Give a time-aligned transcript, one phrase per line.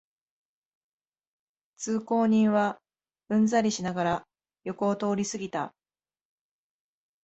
[1.77, 2.79] 通行人は
[3.29, 4.27] うんざりしながら
[4.63, 5.75] 横を通りすぎた